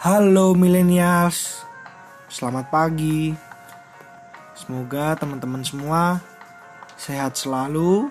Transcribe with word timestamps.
Halo 0.00 0.56
milenials, 0.56 1.60
selamat 2.32 2.72
pagi. 2.72 3.36
Semoga 4.56 5.12
teman-teman 5.12 5.60
semua 5.60 6.24
sehat 6.96 7.36
selalu, 7.36 8.08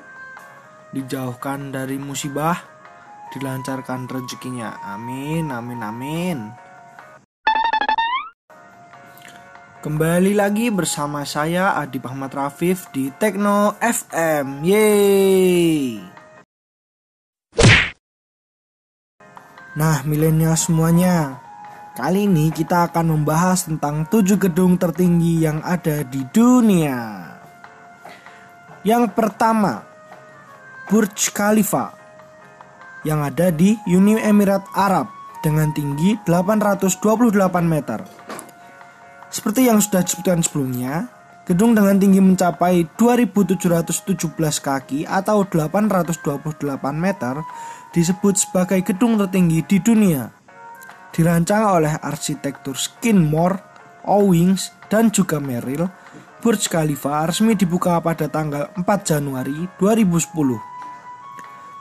dijauhkan 0.93 1.73
dari 1.73 1.97
musibah, 1.97 2.61
dilancarkan 3.33 4.05
rezekinya. 4.05 4.77
Amin, 4.85 5.49
amin, 5.49 5.81
amin. 5.81 6.37
Kembali 9.81 10.37
lagi 10.37 10.69
bersama 10.69 11.25
saya 11.25 11.73
Adi 11.73 11.97
Ahmad 12.05 12.29
Rafif 12.37 12.85
di 12.93 13.09
Tekno 13.17 13.81
FM. 13.81 14.61
Yeay. 14.61 15.97
Nah, 19.73 20.05
milenial 20.05 20.53
semuanya, 20.53 21.48
Kali 21.99 22.31
ini 22.31 22.47
kita 22.47 22.87
akan 22.87 23.11
membahas 23.11 23.67
tentang 23.67 24.07
tujuh 24.07 24.39
gedung 24.39 24.79
tertinggi 24.79 25.43
yang 25.43 25.59
ada 25.59 25.99
di 26.07 26.23
dunia. 26.31 27.27
Yang 28.87 29.11
pertama, 29.11 29.83
Burj 30.87 31.35
Khalifa 31.35 31.91
yang 33.03 33.19
ada 33.19 33.51
di 33.51 33.75
Uni 33.83 34.15
Emirat 34.15 34.63
Arab 34.79 35.11
dengan 35.43 35.75
tinggi 35.75 36.15
828 36.23 37.03
meter. 37.67 37.99
Seperti 39.27 39.67
yang 39.67 39.83
sudah 39.83 39.99
disebutkan 39.99 40.39
sebelumnya, 40.39 41.11
gedung 41.51 41.75
dengan 41.75 41.99
tinggi 41.99 42.23
mencapai 42.23 42.95
2717 42.95 44.23
kaki 44.63 45.03
atau 45.03 45.43
828 45.43 46.63
meter 46.95 47.43
disebut 47.91 48.39
sebagai 48.39 48.79
gedung 48.87 49.19
tertinggi 49.19 49.67
di 49.67 49.83
dunia 49.83 50.38
dirancang 51.13 51.81
oleh 51.81 51.93
arsitektur 51.99 52.77
Skinmore, 52.77 53.59
Owings, 54.05 54.73
dan 54.89 55.13
juga 55.13 55.37
Merrill, 55.37 55.85
Burj 56.39 56.71
Khalifa 56.71 57.27
resmi 57.27 57.53
dibuka 57.53 57.99
pada 57.99 58.31
tanggal 58.31 58.71
4 58.73 58.83
Januari 59.03 59.67
2010. 59.77 60.55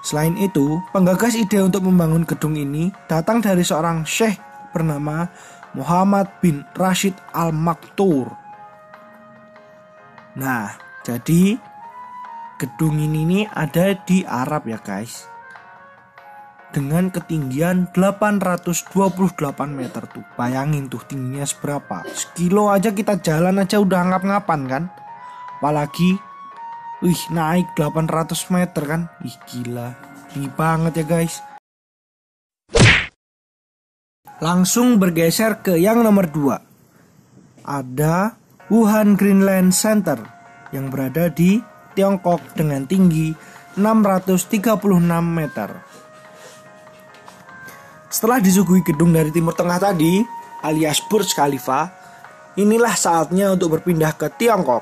Selain 0.02 0.34
itu, 0.38 0.82
penggagas 0.90 1.34
ide 1.38 1.62
untuk 1.62 1.86
membangun 1.86 2.26
gedung 2.26 2.54
ini 2.58 2.90
datang 3.06 3.38
dari 3.38 3.62
seorang 3.62 4.02
syekh 4.02 4.38
bernama 4.74 5.30
Muhammad 5.74 6.42
bin 6.42 6.66
Rashid 6.74 7.14
Al 7.34 7.54
Maktour. 7.54 8.30
Nah, 10.38 10.74
jadi 11.06 11.58
gedung 12.58 12.98
ini 12.98 13.46
ada 13.46 13.94
di 13.94 14.26
Arab 14.26 14.66
ya 14.66 14.82
guys 14.82 15.37
dengan 16.70 17.08
ketinggian 17.08 17.88
828 17.96 18.92
meter 19.72 20.02
tuh. 20.08 20.24
Bayangin 20.36 20.86
tuh 20.92 21.00
tingginya 21.04 21.48
seberapa. 21.48 22.04
Sekilo 22.12 22.68
aja 22.68 22.92
kita 22.92 23.20
jalan 23.20 23.60
aja 23.62 23.80
udah 23.80 24.02
ngap-ngapan 24.12 24.60
kan. 24.68 24.84
Apalagi 25.58 26.20
wih 27.00 27.22
naik 27.32 27.72
800 27.74 28.54
meter 28.54 28.82
kan. 28.84 29.02
Ih 29.24 29.36
gila. 29.48 29.96
Tinggi 30.32 30.50
banget 30.52 30.92
ya 31.02 31.04
guys. 31.08 31.34
Langsung 34.38 35.02
bergeser 35.02 35.58
ke 35.64 35.74
yang 35.80 36.04
nomor 36.06 36.30
2. 36.30 37.66
Ada 37.66 38.38
Wuhan 38.70 39.18
Greenland 39.18 39.74
Center 39.74 40.20
yang 40.70 40.92
berada 40.92 41.32
di 41.32 41.58
Tiongkok 41.96 42.38
dengan 42.54 42.86
tinggi 42.86 43.34
636 43.74 44.78
meter. 45.26 45.87
Setelah 48.08 48.40
disuguhi 48.40 48.80
gedung 48.80 49.12
dari 49.12 49.28
Timur 49.28 49.52
Tengah 49.52 49.76
tadi, 49.76 50.24
alias 50.64 51.04
Burj 51.12 51.36
Khalifa, 51.36 51.92
inilah 52.56 52.96
saatnya 52.96 53.52
untuk 53.52 53.76
berpindah 53.76 54.16
ke 54.16 54.32
Tiongkok. 54.32 54.80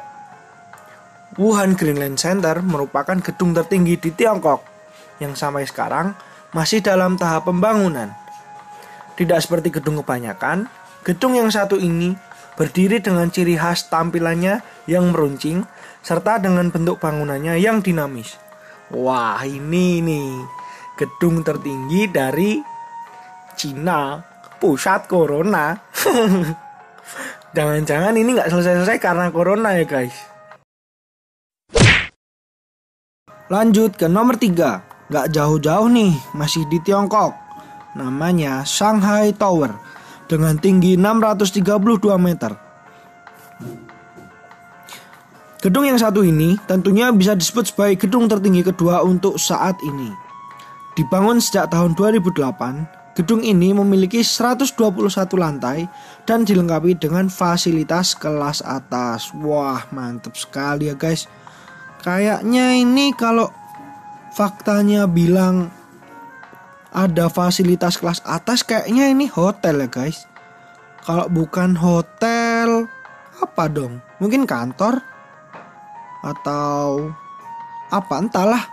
Wuhan 1.34 1.74
Greenland 1.74 2.22
Center 2.22 2.62
merupakan 2.62 3.18
gedung 3.18 3.50
tertinggi 3.50 3.98
di 3.98 4.14
Tiongkok 4.14 4.62
yang 5.18 5.34
sampai 5.34 5.66
sekarang 5.66 6.14
masih 6.54 6.78
dalam 6.78 7.18
tahap 7.18 7.50
pembangunan. 7.50 8.14
Tidak 9.18 9.42
seperti 9.42 9.74
gedung 9.74 9.98
kebanyakan, 10.06 10.70
gedung 11.02 11.34
yang 11.34 11.50
satu 11.50 11.82
ini 11.82 12.14
berdiri 12.54 13.02
dengan 13.02 13.26
ciri 13.26 13.58
khas 13.58 13.90
tampilannya 13.90 14.62
yang 14.86 15.10
meruncing 15.10 15.66
serta 15.98 16.38
dengan 16.38 16.70
bentuk 16.70 17.02
bangunannya 17.02 17.58
yang 17.58 17.82
dinamis. 17.82 18.38
Wah, 18.94 19.42
ini 19.42 19.98
nih 19.98 20.30
gedung 20.94 21.42
tertinggi 21.42 22.06
dari 22.06 22.75
Cina 23.56 24.20
pusat 24.60 25.08
corona. 25.10 25.74
Jangan-jangan 27.56 28.12
ini 28.14 28.36
nggak 28.36 28.52
selesai-selesai 28.52 29.00
karena 29.00 29.32
corona 29.32 29.72
ya 29.74 29.84
guys. 29.88 30.16
Lanjut 33.48 33.94
ke 33.96 34.06
nomor 34.10 34.36
3 34.36 34.96
Nggak 35.06 35.38
jauh-jauh 35.38 35.86
nih, 35.86 36.18
masih 36.34 36.66
di 36.66 36.82
Tiongkok. 36.82 37.30
Namanya 37.94 38.66
Shanghai 38.66 39.30
Tower 39.30 39.70
dengan 40.26 40.58
tinggi 40.58 40.98
632 40.98 42.18
meter. 42.18 42.58
Gedung 45.62 45.86
yang 45.86 45.98
satu 45.98 46.26
ini 46.26 46.58
tentunya 46.66 47.14
bisa 47.14 47.38
disebut 47.38 47.70
sebagai 47.70 48.06
gedung 48.06 48.26
tertinggi 48.26 48.66
kedua 48.66 49.06
untuk 49.06 49.38
saat 49.38 49.78
ini. 49.86 50.10
Dibangun 50.98 51.38
sejak 51.38 51.70
tahun 51.70 51.94
2008, 51.94 52.34
Gedung 53.16 53.40
ini 53.40 53.72
memiliki 53.72 54.20
121 54.20 54.76
lantai 55.40 55.88
dan 56.28 56.44
dilengkapi 56.44 57.00
dengan 57.00 57.32
fasilitas 57.32 58.12
kelas 58.12 58.60
atas. 58.60 59.32
Wah, 59.32 59.88
mantap 59.88 60.36
sekali 60.36 60.92
ya 60.92 60.94
guys. 61.00 61.24
Kayaknya 62.04 62.76
ini 62.76 63.16
kalau 63.16 63.48
faktanya 64.36 65.08
bilang 65.08 65.72
ada 66.92 67.32
fasilitas 67.32 67.96
kelas 67.96 68.20
atas 68.20 68.60
kayaknya 68.60 69.08
ini 69.08 69.32
hotel 69.32 69.80
ya 69.80 69.88
guys. 69.88 70.28
Kalau 71.00 71.32
bukan 71.32 71.72
hotel 71.72 72.84
apa 73.40 73.64
dong? 73.72 74.04
Mungkin 74.20 74.44
kantor 74.44 75.00
atau 76.20 77.08
apa 77.88 78.14
entahlah. 78.20 78.64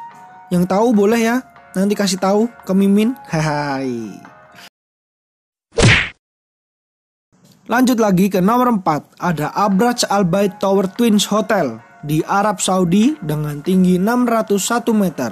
Yang 0.51 0.67
tahu 0.67 0.91
boleh 0.91 1.21
ya. 1.23 1.37
Nanti 1.79 1.95
kasih 1.95 2.19
tahu 2.19 2.51
ke 2.67 2.75
Mimin. 2.75 3.15
Hai. 3.31 4.32
Lanjut 7.63 7.95
lagi 7.95 8.27
ke 8.27 8.43
nomor 8.43 8.75
4, 8.83 9.23
ada 9.23 9.47
Abraj 9.55 10.03
Al 10.11 10.27
Bait 10.27 10.51
Tower 10.59 10.83
Twins 10.83 11.23
Hotel 11.31 11.79
di 12.03 12.19
Arab 12.27 12.59
Saudi 12.59 13.15
dengan 13.23 13.63
tinggi 13.63 13.95
601 13.95 14.91
meter. 14.91 15.31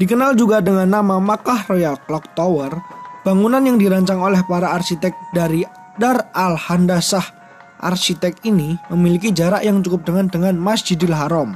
Dikenal 0.00 0.32
juga 0.32 0.64
dengan 0.64 0.88
nama 0.88 1.20
Makkah 1.20 1.68
Royal 1.68 2.00
Clock 2.08 2.32
Tower, 2.32 2.80
bangunan 3.20 3.60
yang 3.60 3.76
dirancang 3.76 4.16
oleh 4.16 4.40
para 4.48 4.72
arsitek 4.72 5.12
dari 5.36 5.60
Dar 6.00 6.32
Al 6.32 6.56
Handasah. 6.56 7.36
Arsitek 7.84 8.40
ini 8.48 8.80
memiliki 8.88 9.28
jarak 9.28 9.60
yang 9.60 9.84
cukup 9.84 10.08
dengan 10.08 10.32
dengan 10.32 10.56
Masjidil 10.56 11.12
Haram. 11.12 11.52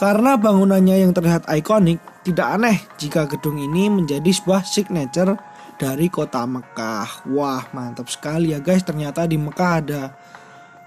Karena 0.00 0.40
bangunannya 0.40 1.04
yang 1.04 1.12
terlihat 1.12 1.44
ikonik, 1.52 2.00
tidak 2.24 2.48
aneh 2.48 2.80
jika 2.96 3.28
gedung 3.28 3.60
ini 3.60 3.92
menjadi 3.92 4.32
sebuah 4.32 4.64
signature 4.64 5.36
dari 5.78 6.10
kota 6.10 6.42
Mekah. 6.44 7.30
Wah, 7.30 7.64
mantap 7.72 8.10
sekali 8.10 8.52
ya 8.52 8.58
guys. 8.58 8.82
Ternyata 8.82 9.24
di 9.24 9.38
Mekah 9.38 9.72
ada 9.80 10.02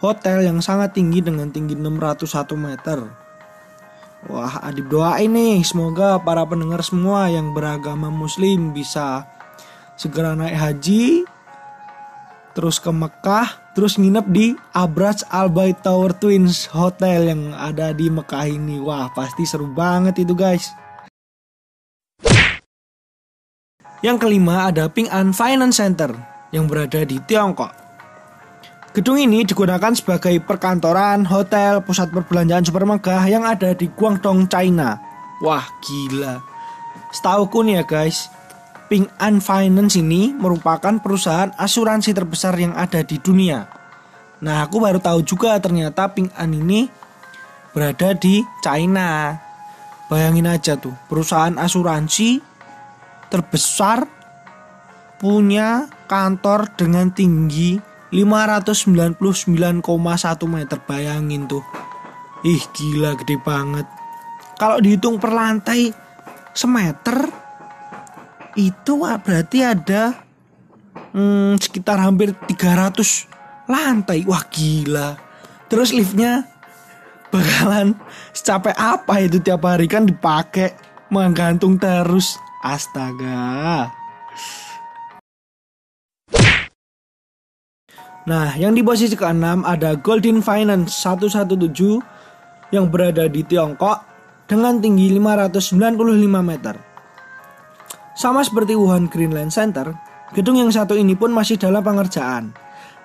hotel 0.04 0.46
yang 0.46 0.60
sangat 0.60 0.94
tinggi 0.94 1.24
dengan 1.24 1.50
tinggi 1.50 1.74
601 1.74 2.54
meter. 2.60 3.00
Wah, 4.30 4.62
Adib 4.62 4.86
doain 4.92 5.34
nih 5.34 5.66
semoga 5.66 6.22
para 6.22 6.46
pendengar 6.46 6.86
semua 6.86 7.26
yang 7.26 7.58
beragama 7.58 8.14
muslim 8.14 8.70
bisa 8.70 9.26
segera 9.98 10.38
naik 10.38 10.54
haji 10.54 11.26
terus 12.52 12.84
ke 12.84 12.92
Mekah, 12.92 13.74
terus 13.74 13.96
nginep 13.96 14.26
di 14.28 14.48
Abraj 14.76 15.24
Al 15.32 15.48
Bait 15.48 15.80
Tower 15.80 16.12
Twins 16.12 16.68
Hotel 16.72 17.32
yang 17.32 17.56
ada 17.56 17.96
di 17.96 18.12
Mekah 18.12 18.46
ini. 18.48 18.78
Wah, 18.84 19.08
pasti 19.16 19.48
seru 19.48 19.72
banget 19.72 20.20
itu, 20.20 20.36
guys. 20.36 20.76
Yang 24.02 24.18
kelima 24.26 24.66
ada 24.74 24.90
Ping 24.90 25.06
An 25.14 25.30
Finance 25.30 25.78
Center 25.78 26.10
yang 26.50 26.66
berada 26.66 27.06
di 27.06 27.22
Tiongkok. 27.22 27.70
Gedung 28.98 29.22
ini 29.22 29.46
digunakan 29.46 29.94
sebagai 29.94 30.36
perkantoran, 30.42 31.24
hotel, 31.24 31.80
pusat 31.86 32.12
perbelanjaan 32.12 32.66
super 32.66 32.84
megah 32.84 33.24
yang 33.30 33.46
ada 33.46 33.72
di 33.72 33.88
Guangdong, 33.88 34.50
China. 34.50 35.00
Wah, 35.40 35.64
gila. 35.86 36.42
Setauku 37.14 37.62
nih 37.62 37.80
ya 37.80 37.84
guys, 37.88 38.28
Ping 38.92 39.08
An 39.22 39.40
Finance 39.40 39.96
ini 39.96 40.36
merupakan 40.36 40.98
perusahaan 41.00 41.54
asuransi 41.56 42.12
terbesar 42.12 42.58
yang 42.60 42.76
ada 42.76 43.06
di 43.06 43.16
dunia. 43.22 43.70
Nah, 44.42 44.66
aku 44.66 44.82
baru 44.82 44.98
tahu 44.98 45.24
juga 45.24 45.62
ternyata 45.62 46.10
Ping 46.12 46.34
An 46.36 46.52
ini 46.52 46.90
berada 47.72 48.18
di 48.18 48.44
China. 48.66 49.38
Bayangin 50.12 50.50
aja 50.50 50.76
tuh, 50.76 50.92
perusahaan 51.08 51.56
asuransi 51.56 52.51
terbesar 53.32 54.04
punya 55.18 55.88
kantor 56.12 56.68
dengan 56.76 57.08
tinggi 57.16 57.80
599,1 58.12 59.88
meter. 60.52 60.78
Bayangin 60.84 61.48
tuh. 61.48 61.64
Ih 62.44 62.60
gila 62.76 63.16
gede 63.16 63.40
banget. 63.40 63.88
Kalau 64.60 64.84
dihitung 64.84 65.18
per 65.18 65.32
lantai 65.32 65.96
semeter 66.52 67.32
itu 68.60 68.92
berarti 69.00 69.64
ada 69.64 70.12
hmm, 71.16 71.56
sekitar 71.56 72.04
hampir 72.04 72.36
300 72.36 73.72
lantai. 73.72 74.28
Wah 74.28 74.44
gila. 74.52 75.16
Terus 75.72 75.96
liftnya 75.96 76.44
bakalan 77.32 77.96
secapek 78.36 78.76
apa 78.76 79.24
itu 79.24 79.40
tiap 79.40 79.64
hari 79.64 79.88
kan 79.88 80.04
dipakai 80.04 80.76
menggantung 81.08 81.80
terus. 81.80 82.36
Astaga. 82.62 83.90
Nah, 88.30 88.54
yang 88.54 88.78
di 88.78 88.86
posisi 88.86 89.18
ke-6 89.18 89.66
ada 89.66 89.98
Golden 89.98 90.46
Finance 90.46 90.94
117 91.02 91.58
yang 92.70 92.86
berada 92.86 93.26
di 93.26 93.42
Tiongkok 93.42 94.06
dengan 94.46 94.78
tinggi 94.78 95.10
595 95.10 96.46
meter. 96.46 96.78
Sama 98.14 98.46
seperti 98.46 98.78
Wuhan 98.78 99.10
Greenland 99.10 99.50
Center, 99.50 99.98
gedung 100.38 100.62
yang 100.62 100.70
satu 100.70 100.94
ini 100.94 101.18
pun 101.18 101.34
masih 101.34 101.58
dalam 101.58 101.82
pengerjaan. 101.82 102.54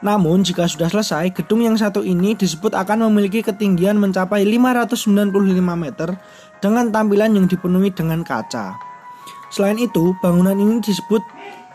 Namun 0.05 0.44
jika 0.44 0.69
sudah 0.69 0.93
selesai, 0.93 1.32
gedung 1.32 1.64
yang 1.64 1.81
satu 1.81 2.05
ini 2.05 2.37
disebut 2.37 2.76
akan 2.76 3.09
memiliki 3.09 3.41
ketinggian 3.41 3.97
mencapai 3.97 4.44
595 4.44 5.32
meter 5.73 6.12
dengan 6.61 6.93
tampilan 6.93 7.32
yang 7.32 7.49
dipenuhi 7.49 7.88
dengan 7.88 8.20
kaca. 8.20 8.95
Selain 9.50 9.78
itu, 9.78 10.12
bangunan 10.19 10.56
ini 10.58 10.82
disebut 10.82 11.22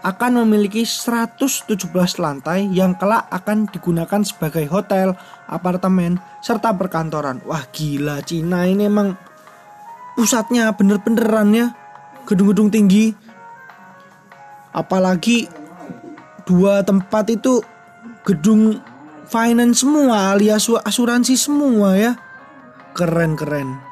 akan 0.01 0.41
memiliki 0.45 0.81
117 0.81 1.77
lantai 2.17 2.65
yang 2.73 2.97
kelak 2.97 3.29
akan 3.29 3.69
digunakan 3.69 4.21
sebagai 4.25 4.65
hotel, 4.65 5.13
apartemen, 5.45 6.17
serta 6.41 6.73
perkantoran. 6.73 7.37
Wah 7.45 7.61
gila, 7.69 8.25
Cina 8.25 8.65
ini 8.65 8.89
emang 8.89 9.13
pusatnya 10.17 10.73
bener-beneran 10.73 11.53
ya. 11.53 11.67
Gedung-gedung 12.25 12.73
tinggi. 12.73 13.13
Apalagi 14.73 15.45
dua 16.49 16.81
tempat 16.81 17.29
itu 17.29 17.61
gedung 18.25 18.81
finance 19.29 19.85
semua 19.85 20.33
alias 20.33 20.65
asuransi 20.65 21.37
semua 21.37 21.93
ya. 21.93 22.11
Keren-keren. 22.97 23.90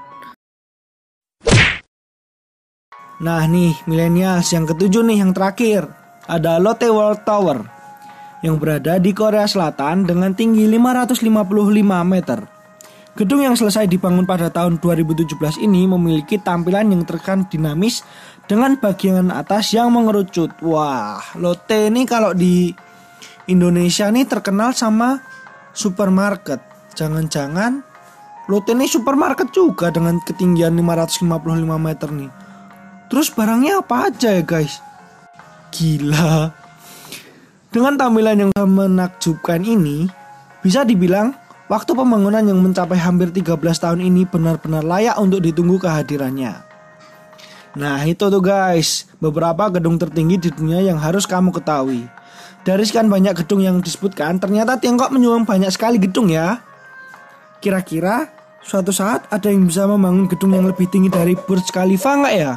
Nah 3.20 3.44
nih 3.44 3.76
milenials 3.84 4.48
yang 4.56 4.64
ketujuh 4.64 5.04
nih 5.04 5.20
yang 5.20 5.36
terakhir 5.36 5.92
ada 6.24 6.56
Lotte 6.56 6.88
World 6.88 7.28
Tower 7.28 7.60
yang 8.40 8.56
berada 8.56 8.96
di 8.96 9.12
Korea 9.12 9.44
Selatan 9.44 10.08
dengan 10.08 10.32
tinggi 10.32 10.64
555 10.72 11.28
meter. 12.08 12.40
Gedung 13.20 13.44
yang 13.44 13.60
selesai 13.60 13.92
dibangun 13.92 14.24
pada 14.24 14.48
tahun 14.48 14.80
2017 14.80 15.60
ini 15.60 15.84
memiliki 15.84 16.40
tampilan 16.40 16.88
yang 16.96 17.04
terkesan 17.04 17.52
dinamis 17.52 18.08
dengan 18.48 18.80
bagian 18.80 19.36
atas 19.36 19.76
yang 19.76 19.92
mengerucut. 19.92 20.56
Wah, 20.64 21.20
Lotte 21.36 21.92
ini 21.92 22.08
kalau 22.08 22.32
di 22.32 22.72
Indonesia 23.52 24.08
nih 24.08 24.24
terkenal 24.24 24.72
sama 24.72 25.20
supermarket. 25.76 26.64
Jangan-jangan 26.96 27.84
Lotte 28.48 28.72
ini 28.72 28.88
supermarket 28.88 29.52
juga 29.52 29.92
dengan 29.92 30.24
ketinggian 30.24 30.72
555 30.80 31.28
meter 31.76 32.10
nih. 32.16 32.32
Terus 33.10 33.34
barangnya 33.34 33.82
apa 33.82 34.14
aja 34.14 34.38
ya 34.38 34.44
guys? 34.46 34.80
Gila. 35.74 36.54
Dengan 37.70 37.98
tampilan 37.98 38.50
yang 38.50 38.52
menakjubkan 38.54 39.62
ini, 39.62 40.10
bisa 40.62 40.86
dibilang 40.86 41.34
waktu 41.70 41.94
pembangunan 41.94 42.42
yang 42.42 42.62
mencapai 42.62 42.98
hampir 42.98 43.30
13 43.30 43.58
tahun 43.58 44.02
ini 44.02 44.26
benar-benar 44.26 44.82
layak 44.82 45.18
untuk 45.22 45.42
ditunggu 45.42 45.78
kehadirannya. 45.82 46.66
Nah 47.78 48.02
itu 48.06 48.26
tuh 48.30 48.42
guys, 48.42 49.06
beberapa 49.22 49.70
gedung 49.70 50.02
tertinggi 50.02 50.42
di 50.42 50.50
dunia 50.50 50.82
yang 50.82 50.98
harus 50.98 51.30
kamu 51.30 51.54
ketahui. 51.54 52.10
Dari 52.66 52.84
sekian 52.86 53.10
banyak 53.10 53.38
gedung 53.46 53.62
yang 53.62 53.78
disebutkan, 53.82 54.42
ternyata 54.42 54.78
Tiongkok 54.82 55.14
menyumbang 55.14 55.46
banyak 55.46 55.70
sekali 55.70 56.02
gedung 56.02 56.34
ya. 56.34 56.62
Kira-kira 57.62 58.30
suatu 58.66 58.90
saat 58.90 59.30
ada 59.30 59.48
yang 59.48 59.70
bisa 59.70 59.86
membangun 59.86 60.26
gedung 60.26 60.58
yang 60.58 60.66
lebih 60.66 60.90
tinggi 60.90 61.08
dari 61.14 61.38
Burj 61.38 61.70
Khalifa 61.70 62.18
nggak 62.20 62.36
ya? 62.36 62.54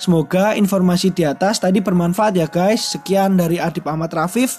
Semoga 0.00 0.58
informasi 0.58 1.14
di 1.14 1.22
atas 1.22 1.62
tadi 1.62 1.78
bermanfaat 1.78 2.34
ya 2.34 2.48
guys. 2.50 2.96
Sekian 2.96 3.38
dari 3.38 3.62
Adip 3.62 3.86
Ahmad 3.86 4.10
Rafif. 4.10 4.58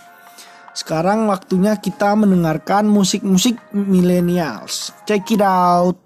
Sekarang 0.75 1.31
waktunya 1.31 1.79
kita 1.79 2.15
mendengarkan 2.19 2.87
musik-musik 2.87 3.55
millennials. 3.71 4.91
Check 5.07 5.31
it 5.31 5.43
out. 5.43 6.04